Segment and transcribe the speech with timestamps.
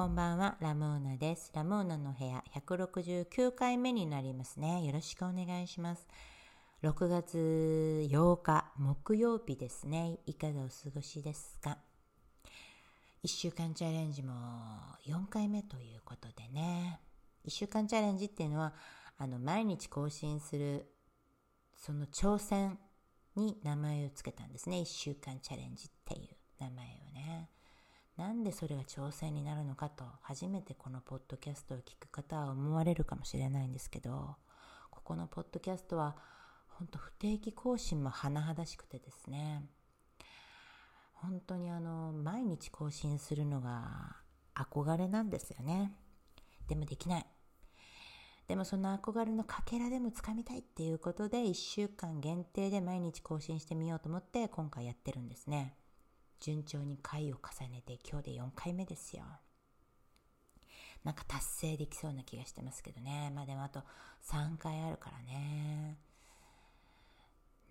[0.00, 1.52] こんばんは、ラムーナです。
[1.54, 4.82] ラムーナの部屋169回目になりますね。
[4.86, 6.08] よろしくお願いします。
[6.82, 10.16] 6月8日、木曜日ですね。
[10.24, 11.76] いかがお過ごしですか
[13.22, 14.32] ?1 週間チャレンジも
[15.06, 17.02] 4回目ということでね。
[17.44, 18.72] 1週間チャレンジっていうのは、
[19.18, 20.90] あの、毎日更新する、
[21.76, 22.78] その挑戦
[23.36, 24.78] に名前を付けたんですね。
[24.78, 27.59] 1週間チャレンジっていう名前をね。
[28.20, 34.36] なんでそれが挑戦になるのかと初めてこのポッドキャストを聞く方は思われるかもしれないんですけど
[34.90, 36.16] ここのポッドキャストは
[36.68, 39.64] 本当不定期更新も甚だしくてですね。
[41.14, 44.16] 本当にあの毎日更新するのが
[44.54, 45.92] 憧れなんですよね。
[46.68, 47.26] でもできない。
[48.48, 55.79] でもその憧れのかけらでもつかみたいっていうことで1週間限定で毎日更新してみようと思って今回やってるんですね。
[56.40, 59.24] 順調に回を重ねて今日で4回目ですよ。
[61.04, 63.30] なんか達成できそうな気がしてますけどね。
[63.34, 63.82] まあでもあと
[64.30, 65.98] 3回あるからね。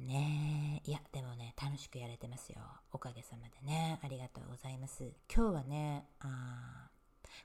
[0.00, 0.90] ねえ。
[0.90, 2.60] いや、でもね、楽しくやれてますよ。
[2.92, 3.98] おかげさまでね。
[4.02, 5.12] ありがとうございます。
[5.34, 6.88] 今日はね、あ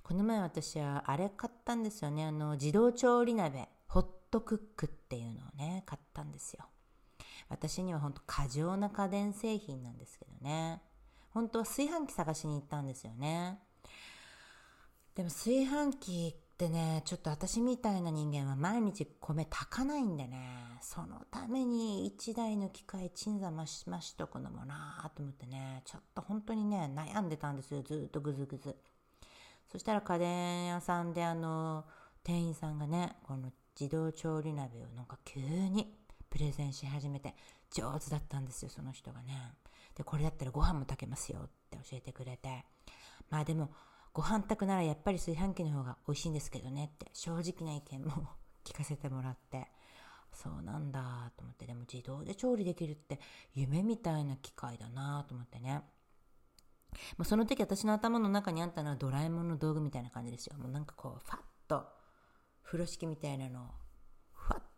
[0.03, 2.25] この前私はあれ買ったんですよね。
[2.25, 6.66] あの、自動調理鍋、ホットクックっていうのをね、買ったんですよ。
[7.50, 10.81] 私には本当過剰な家電製品なんですけどね。
[11.34, 13.59] 本当は炊飯器探しに行ったんですよね。
[15.16, 28.75] でも炊飯器ってね、ちょっと私みたいな人間は毎日米炊かないんでね、そのために1台の機械鎮座ましましとくのもなぁと思ってね、ちょっと本当にね、悩んでたんですよ、ずっとぐずぐず。
[29.72, 31.86] そしたら家電屋さんであの、
[32.23, 35.95] 店員さんがね、この自動調理鍋をなんか急に
[36.30, 37.36] プレゼンし始めて、
[37.72, 39.53] 上手だったんですよ、その人がね。
[39.95, 42.66] で、これだったらご飯も炊けますよって教えてくれて。
[43.30, 43.72] まあでも、
[44.13, 48.30] ご飯炊くならやっぱり炊飯器の方が美味しいんですけどねって正直な意見も
[48.63, 49.67] 聞かせてもらって、
[50.31, 53.19] そうなんだと思って、でも自動で調理できるって
[53.53, 55.81] 夢みたいな機械だなと思ってね。
[57.18, 60.57] もうその時私の頭の中にあったのはドラえもんの道具みたいな感じですよ。
[60.57, 61.88] もうなんかこう、ファッと
[62.63, 63.68] 風呂敷みたいなのを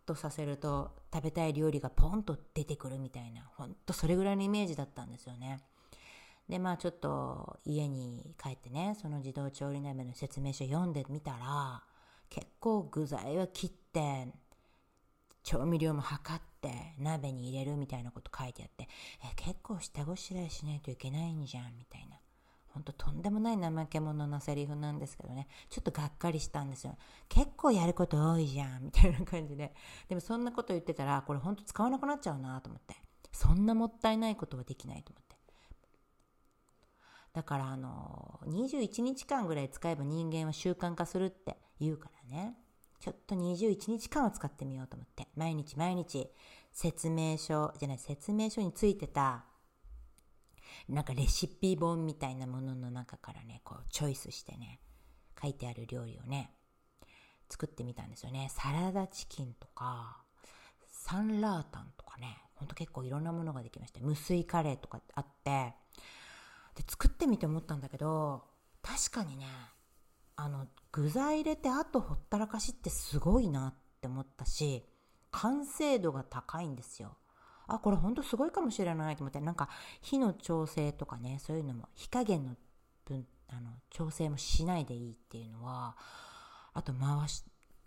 [0.05, 5.61] とさせると食べたい料理がポンと出てくるみたいな、ほんとそれぐらいのイメージだったんですよね。
[6.47, 11.83] で、まあちょっと家に帰ってね、その自動調理鍋の説明書読んでみたら、
[12.29, 14.27] 結構具材は切って、
[15.43, 18.87] 調味料も測って鍋に入れるみたいなこと書いてあって、
[19.23, 22.17] え、結構下ごしらえしないといけないんじゃん、みたいな。
[22.75, 26.97] ほんととんでもない怠け者なセリフなんですけどね、ちょっとがっかりしたんですよ。
[27.30, 29.74] 結構やること多いじゃん、みたいな感じで。
[30.09, 32.97] でもそんなこと言ってたら、これほんと使わなくなっちゃうなと思って。
[33.31, 35.38] そんなもったいないことはできないと思って。
[37.31, 42.58] だからあの、21日間ぐらい使えば人間は習慣化するって言うからね。
[43.00, 46.30] ちょっと21日間を使ってみようと思って、毎日毎日
[46.74, 49.46] 説明書、じゃない、説明書についてた
[50.90, 54.80] なんかレシピ本みたいなものの中からね、こうチョイスしてね、
[55.41, 56.52] 書いてある料理をね、
[57.50, 58.50] 作ってみたんですよね。
[58.52, 60.24] サラダチキンとか、
[60.88, 65.74] サンラータンとかね、ほんと結構いろんなものができまして、無水カレーとかあって、
[66.75, 68.44] で、作ってみて思ったんだけど、
[68.81, 69.46] 確かにね、
[70.35, 74.85] あの、具材入れてあとほったらかしってすごいなって思ったし、
[75.31, 77.18] 完成度が高いんですよ。
[77.68, 79.70] あ、これほんとすごいかもしれないと思って、なんか
[80.02, 82.56] 火の調整とかね、そういうのも、火加減の
[83.06, 85.98] 分、あの、調整もしないでいいっていうのは、
[86.74, 87.44] あと回し、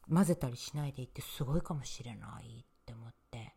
[0.08, 3.54] 混ぜたりしないでいいってすごいかもしれないって思って、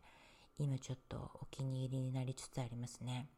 [0.58, 3.28] 今ちょっとお気に入りになりつつありますね。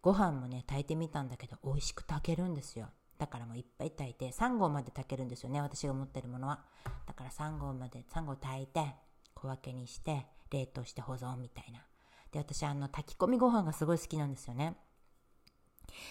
[0.00, 2.88] ご飯もね、炊いてみたんだけど、美味しく炊けるんですよ。
[3.18, 6.64] だからもういっぱい炊いて、3合まで炊けるんですよね、私が持ってるものは。
[7.06, 8.94] だから3合まで、3合炊いて、
[9.34, 11.84] 小分けにして、冷凍して保存みたいな。
[12.34, 14.76] で、私、あの、炊き込みご飯がすごい好きなんですよね。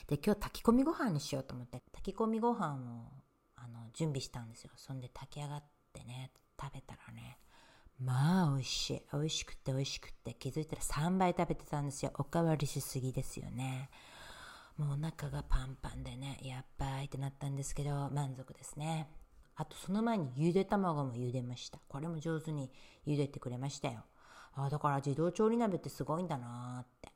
[0.07, 3.11] で、今日炊き込みご飯にしようと思って、炊き込みご飯を、
[3.57, 4.71] あの、準備したんですよ。
[4.77, 7.39] そんで炊き上がってね、食べたらね、
[7.99, 9.01] まあ美味しい。
[9.11, 12.11] 美味しくて美味しくて気づいたら3倍食べてたんですよ。
[12.17, 13.89] おかわりしすぎですよね。
[14.77, 19.09] もうお腹がパンパンでね、やっばいってなったんですけど、満足ですね。
[19.55, 21.79] あとその前にゆで卵も茹でました。
[21.89, 22.71] これも上手に
[23.05, 24.05] 茹でてくれましたよ。
[24.55, 27.11] ああだから自動調理鍋ってすごいんだなって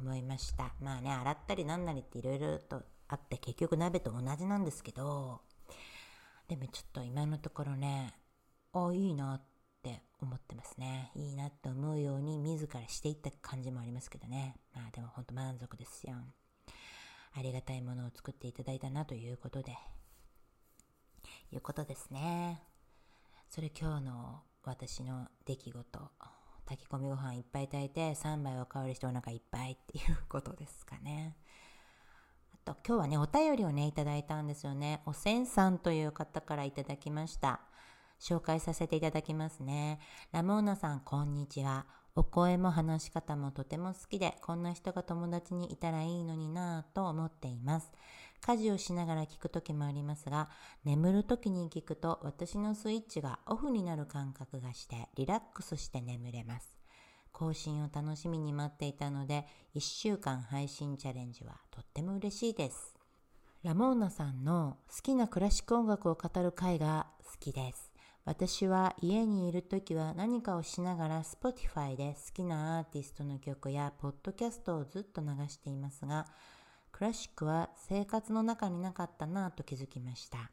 [0.00, 0.74] 思いました。
[0.80, 5.40] まあね、洗ったりなんなりっていろいろとあって結局鍋と同じなんですけど、
[6.48, 8.14] でもちょっと今のところね、
[8.72, 9.42] あ、いいなっ
[9.82, 11.10] て思ってますね。
[11.14, 14.56] いいなって思うように自らしていった感じもありますけどね。
[14.74, 16.16] まあでもほんと満足ですよ。
[17.38, 19.76] ありがたいものを作っていただいたなということで。
[21.52, 22.62] いうことですね。
[23.48, 26.10] それ今日の私の出来事。
[26.66, 31.36] 炊き込みご飯いっぱい炊いて3杯おかわりしてお腹いっぱいっていうことですかね。
[32.52, 35.00] あと今日はね、お便りをね、いただいたんですよね。
[35.06, 37.60] おせんさんという方からいただきました。
[38.20, 40.00] 紹介させていただきますね。
[40.32, 41.86] ラモーナさん、こんにちは。
[42.18, 47.92] お声も話し方もとても好きで、こんな人が友達にいたらいいのになぁと思っています。
[48.40, 50.48] 家事をしながら聞く時もありますが、
[50.82, 56.78] 眠る時に聞くと私のスイッチがオフになる感覚がして、リラックスして眠れます。
[57.32, 62.94] 更新を楽しみに待っていたので、1週間配信チャレンジはとっても嬉しいです。
[63.62, 67.95] ラモーナさんの好きなクラシック音楽を語る回が好きです。
[68.26, 76.26] 私は家にいる時は何かをしながら Spotify で好きなアーティストの曲やポッドキャストをずっと流していますが、
[76.90, 80.50] クラシックは生活の中になかったなぁと気づきました。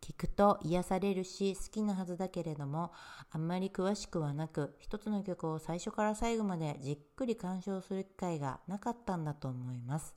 [0.00, 2.92] 聞くと癒されるし好きなはずだけれども、
[3.32, 10.14] あんまり詳しくはなく、一つの曲を最初から最後までじっくり鑑賞する機会がなかったんだと思います。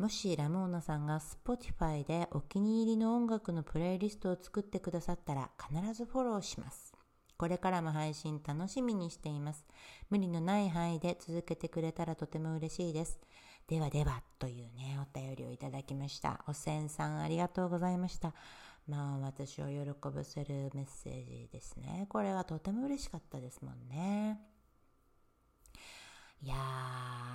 [0.00, 6.94] もしラモーナさんが Spotify でお気に入りの音楽のプレイリストを作ってくださったら必ずフォローします。
[7.36, 9.62] これからも配信楽しみにしています。
[10.08, 13.20] 無理のない範囲で続けてくれたらとても嬉しいです。
[13.68, 16.46] ではではというね、お便りをいただきました。
[16.48, 18.32] おせんさんありがとうございました。
[18.88, 22.06] まあ私を喜ばせるメッセージですね。
[22.08, 24.40] これはとても嬉しかったですもんね。
[26.42, 26.54] いや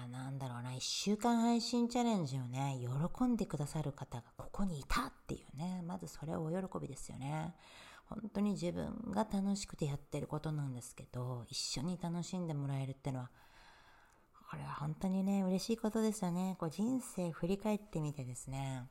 [0.08, 7.54] ー、なんだろうな、1週間配信チャレンジをね、喜んでくださる方がここにいたっていうね、まずそれはお喜びですよね。
[8.08, 13.30] 本当に自分が楽しくてやってることなんですけど、一緒に楽しんでもらえるってのは、
[14.50, 16.56] これは本当にね、嬉しいことですよね。
[16.60, 18.88] こう人生振り返ってみてですね、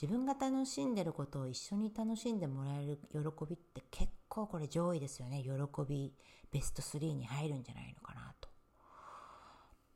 [0.00, 3.18] 自分が楽しんでることを一緒に楽しんでもらえる喜
[3.48, 5.42] びって結構これ上位ですよね。
[5.42, 5.50] 喜
[5.88, 6.12] び
[6.52, 8.45] ベスト3に入るんじゃないのかなと。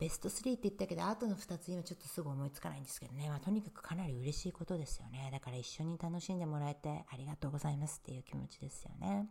[0.00, 3.28] ベスト3って言ったけど、あとの2つ今ちょっとすぐ思いつかないんですけどね。
[3.28, 5.28] まあ、とにかくかなり嬉しいことですよね。
[5.30, 9.28] だから一緒に楽しんでもらえてありがとうございますっていう気持ちですよね。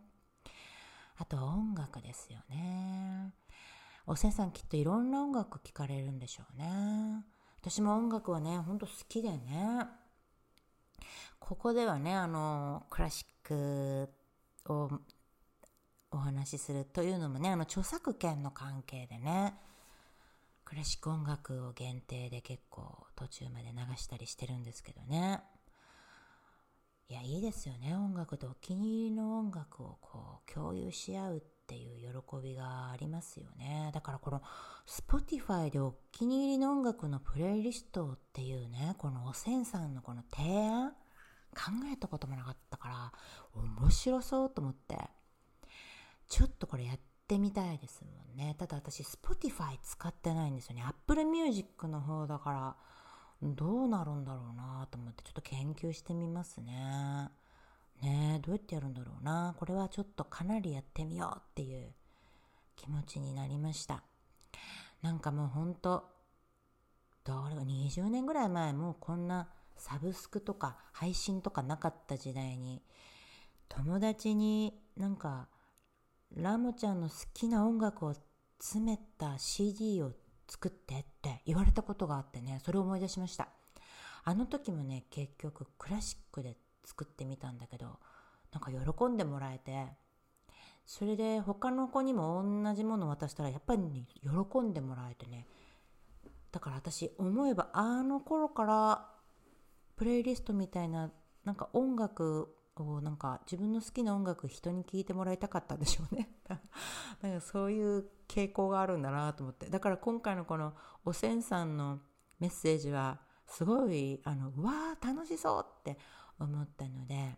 [1.16, 3.34] あと音楽ですよね。
[4.06, 7.24] おせんさんきっといろんな音楽聴かれるんでしょうね。
[7.60, 9.86] 私も音楽はね、ほんと好きでね。
[11.40, 14.08] ここではね、あの、クラシック
[14.72, 14.88] を
[16.12, 19.54] お話しするというのもね、あの、著作権の関係でね、
[20.70, 25.42] クラシック音楽を限定で結構途中まで流したりしてるんですけどね。
[27.08, 27.92] いや、いいですよね。
[27.96, 33.90] 音楽とお気に入りの音楽をこう共有し合うっていう喜びがありますよね。
[33.92, 34.42] だからこの
[34.86, 43.12] Spotify でお気に入りの音楽のプレイリストっていうね、このおせんさんのこの提案考えたこともなかったから
[43.54, 44.96] 面白そうと思って
[46.28, 48.56] ちょっとこれやってってみたいですもんね。
[48.58, 50.82] ただ私、Spotify 使ってないんですよね。
[50.84, 52.76] Apple Music の方だから、
[53.40, 57.30] どうなるんだろうなと思って、ちょっと研究してみますね。
[58.02, 59.54] ねどうやってやるんだろうな。
[59.60, 61.92] これはちょっとかなりやってみようっていう
[62.74, 64.02] 気持ちになりました。
[65.00, 66.10] なんかもうほんと、
[67.22, 72.82] どれ20年ぐらい前もうこんなサブスクとか配信とかなかった時代に
[73.68, 75.48] 友達になんか
[76.36, 78.14] ラムちゃんの好きな音楽を
[78.58, 80.12] 詰めた CD を
[80.48, 83.48] 作ってって言われたことがあってね、それを思い出しました。
[84.24, 87.98] あの時もね、結局クラシックで作ってみたんだけど、
[88.52, 89.86] なんか喜んでもらえて、
[90.86, 95.46] それで他の子にも同じものを渡したらやっぱり、ね、喜んでもらえてね、
[96.52, 99.08] だから私思えばあの頃から
[99.96, 101.10] プレイリストみたいな
[101.44, 106.30] なんか音楽をなんか自分の好きな音楽人に聴いてもらいたかったんでしょうね。
[107.20, 109.68] なんかそういう傾向があるんだなと思って。
[109.68, 110.74] だから今回のこの
[111.04, 112.00] おせんさんの
[112.38, 115.98] メッセージはすごいあのうわー楽しそうって
[116.38, 117.36] 思ったので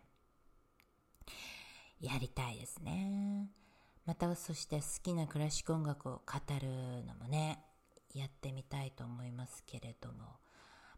[1.99, 3.49] やりたいですね。
[4.05, 7.63] またそして好きなクラシック音楽を語るのもね
[8.13, 10.43] やってみたいと思いますけれども。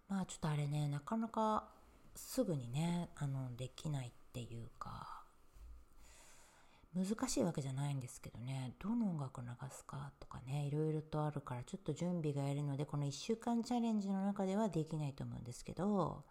[0.07, 1.67] まあちょっとあれねなかなか
[2.15, 5.23] すぐにねあのできないってていうか
[6.93, 8.73] 難しいわけじゃないんですけどね。
[8.79, 16.23] どの音楽流すかとかねいろいろとあるからちょっと準備がいるのでこの1週間チャレンジの中ではできないと思うんですけど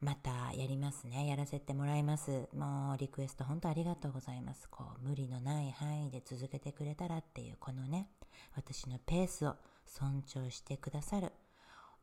[0.00, 1.26] またやりますね。
[1.26, 2.48] やらせてもらいます。
[2.52, 4.68] もうリクエスト本当ありがとうございます。
[4.68, 8.08] こう無理のない範囲で続けてくれたらっていうこのね
[8.54, 9.56] 私のペースを
[9.86, 11.32] 尊重してくださる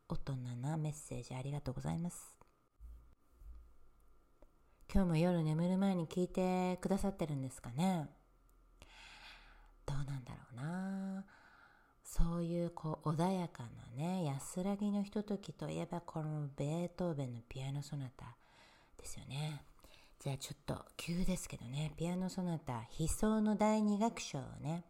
[0.10, 2.41] 大人なメッセージありがとうございます。
[4.94, 8.10] 今日も夜眠る前に聞いてくださってるんですかね。
[9.86, 11.24] どうなんだろうな。
[12.04, 13.64] そういうこう穏やか
[13.96, 18.36] なね安らぎのひとときといえばこのベートーベンのピアノソナタ
[18.98, 19.64] ですよね。
[20.20, 21.94] じゃあちょっと急ですけどね。
[21.96, 24.84] ピアノソナタ悲壮の第2楽章をね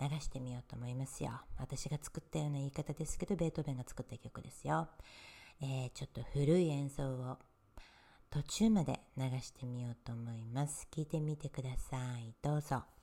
[0.00, 1.32] 流してみようと思いますよ。
[1.58, 4.86] 私が作ったような言い方ですけどベートーベンが作った曲ですよ、
[5.60, 7.38] えー、ちょっと古い演奏を
[8.30, 10.86] 途中まで流してみようと思います。
[10.90, 12.34] 聞いてみてください。
[12.42, 12.97] どうぞ。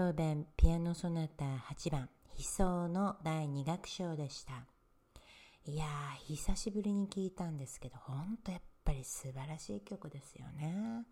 [0.00, 2.08] ーベンピアノソナタ8番。
[2.36, 4.66] 悲壮の第2楽章でした。
[5.66, 11.06] いやー久しぶりに聞いたんですけどほんとやっぱり素晴らしい曲ですよね。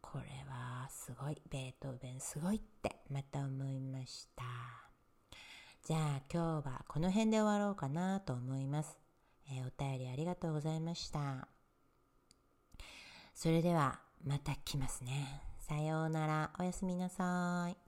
[0.00, 1.40] これはすごい。
[1.50, 4.44] ベートーベンすごいってまた思いました。
[5.84, 6.00] じゃあ
[6.32, 8.96] 今日はこの辺で終わろうかなと思います、
[9.50, 11.48] えー、お便りありがとうございました。
[13.34, 15.42] それではまた来ますね。
[15.58, 16.50] さようなら。
[16.58, 17.81] おやすみなさい。